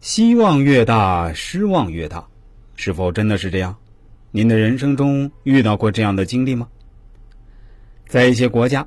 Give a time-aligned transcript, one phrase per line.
[0.00, 2.26] 希望越大，失望越大，
[2.76, 3.76] 是否真的是这样？
[4.30, 6.68] 您的人生中遇到过这样的经历吗？
[8.06, 8.86] 在一些国家，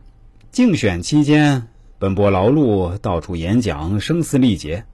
[0.52, 1.68] 竞选期间
[1.98, 4.86] 奔波劳碌，到处演讲，声嘶力竭，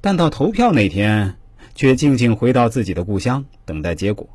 [0.00, 1.36] 但到投票那天，
[1.74, 4.28] 却静静回到自己的故乡，等待结果。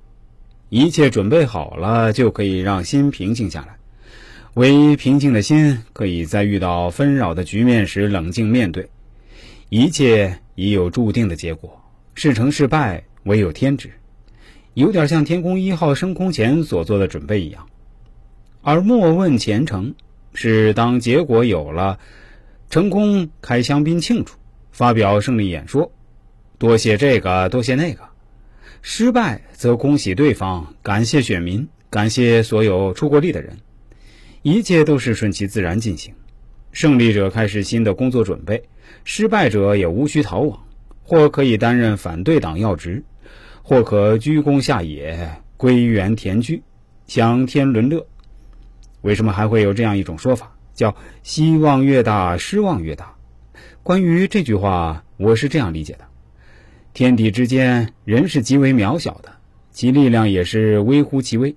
[0.70, 3.78] 一切准备好了，就可以让心平静下来。
[4.54, 8.90] 唯一平静的心，可以在遇到纷扰的局面时冷静面对。
[9.70, 11.82] 一切已有注定的结果，
[12.14, 13.90] 事成事败唯有天知。
[14.76, 17.68] 有点像天宫一号升空前所做的准备一样。
[18.62, 19.96] 而莫问前程，
[20.36, 21.98] 是当结果有了，
[22.70, 24.36] 成功开香槟庆祝，
[24.72, 25.92] 发表胜利演说，
[26.60, 28.04] 多谢这个，多谢那个。
[28.84, 33.58] 失败则恭喜对方，感谢选民，感谢所有出过力的人，
[34.44, 36.14] 一切都是顺其自然进行。
[36.72, 38.64] 胜利者开始新的工作准备，
[39.04, 40.60] 失败者也无需逃亡，
[41.04, 43.04] 或可以担任反对党要职，
[43.62, 46.64] 或可居功下野，归园田居，
[47.08, 48.06] 享天伦乐。
[49.02, 53.16] 为什么还会有这样一种说法，叫“希望越大，失望越大”？
[53.84, 56.06] 关于这句话，我是这样理解的。
[56.94, 59.32] 天地之间，人是极为渺小的，
[59.72, 61.56] 其力量也是微乎其微。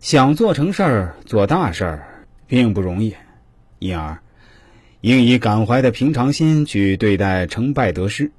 [0.00, 3.14] 想做成事儿、做大事儿，并不容易，
[3.84, 4.18] 因而
[5.02, 8.32] 应以感怀的平常心去对待成败得失。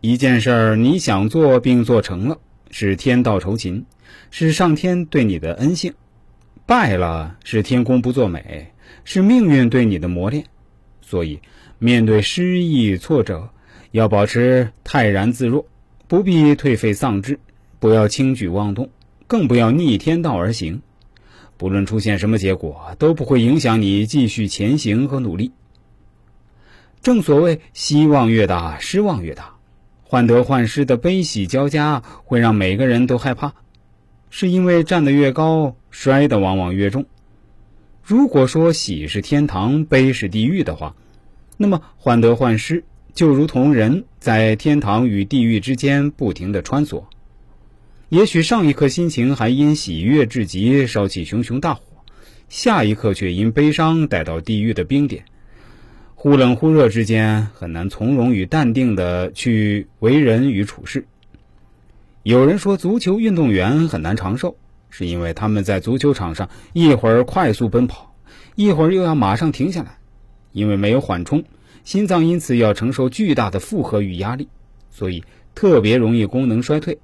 [0.00, 2.38] 一件事儿你想做并做成了，
[2.70, 3.84] 是天道酬勤，
[4.30, 5.92] 是上天对你的恩幸；
[6.64, 8.72] 败了，是天公不作美，
[9.04, 10.46] 是命运对你的磨练。
[11.02, 11.40] 所以，
[11.78, 13.50] 面对失意挫折。
[13.90, 15.66] 要保持泰然自若，
[16.06, 17.40] 不必颓废丧志，
[17.80, 18.88] 不要轻举妄动，
[19.26, 20.80] 更不要逆天道而行。
[21.60, 25.52] 不论出现什么结果，都不会影响你继续前行和努力。
[27.02, 29.56] 正所谓，希望越大，失望越大，
[30.02, 33.52] 患得患失的悲喜交加，会让每个人都害怕，
[34.30, 37.04] 是因为站得越高，摔得往往越重。
[38.02, 40.96] 如果说喜是天堂，悲是地狱的话，
[41.58, 42.84] 那么患得患失。
[43.12, 47.04] 就如同人在天堂与地狱之间不停的穿梭，
[48.10, 51.82] 也许上一刻心情还因喜悦至极，烧起熊熊大火，
[52.48, 55.24] 下一刻却因悲伤带到地狱的冰点，
[56.16, 61.06] 忽冷忽热之间，很难从容与淡定的去为人与处事。
[62.24, 64.56] 有人说，足球运动员很难长寿，
[64.88, 68.12] 是因为他们在足球场上一会儿快速奔跑，
[68.56, 69.98] 一会儿又要马上停下来，
[70.50, 71.44] 因为没有缓冲。
[71.84, 74.48] 心脏因此要承受巨大的负荷与压力，
[74.90, 75.22] 所以
[75.54, 76.98] 特别容易功能衰退。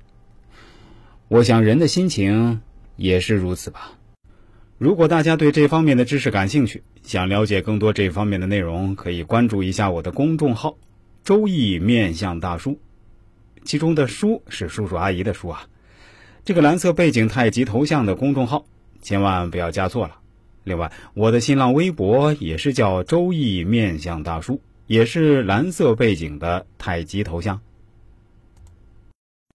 [1.29, 2.61] 我想人的心情
[2.95, 3.93] 也是如此吧。
[4.79, 10.77] 如果大家对这方面的知识感兴趣，想了解更多这方面的内容，可以关注一下我的公众号
[11.25, 12.79] “周易面相大叔”，
[13.65, 15.67] 其中的“叔”是叔叔阿姨的“叔”啊。
[16.45, 18.65] 这个蓝色背景太极头像的公众号，
[19.03, 20.21] 千万不要加错了。
[20.63, 24.61] 另外，我的新浪微博也是叫“周易面相大叔”。
[24.87, 27.61] 也是蓝色背景的太极头像。